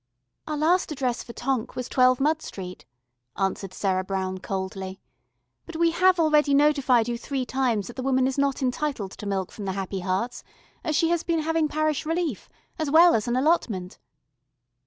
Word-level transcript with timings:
"Our 0.47 0.57
last 0.57 0.91
address 0.91 1.21
for 1.21 1.31
Tonk 1.33 1.75
was 1.75 1.87
12 1.87 2.19
Mud 2.19 2.41
Street," 2.41 2.85
answered 3.37 3.71
Sarah 3.71 4.03
Brown 4.03 4.39
coldly. 4.39 4.99
"But 5.67 5.75
we 5.75 5.91
have 5.91 6.19
already 6.19 6.55
notified 6.55 7.07
you 7.07 7.19
three 7.19 7.45
times 7.45 7.85
that 7.85 7.97
the 7.97 8.01
woman 8.01 8.25
is 8.25 8.35
not 8.39 8.63
entitled 8.63 9.11
to 9.11 9.27
milk 9.27 9.51
from 9.51 9.65
the 9.65 9.73
Happy 9.73 9.99
Hearts, 9.99 10.43
as 10.83 10.95
she 10.95 11.09
has 11.09 11.21
been 11.21 11.43
having 11.43 11.67
parish 11.67 12.03
relief, 12.03 12.49
as 12.79 12.89
well 12.89 13.13
as 13.13 13.27
an 13.27 13.35
allotment." 13.35 13.99